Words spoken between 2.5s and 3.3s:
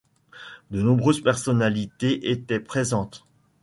présentes.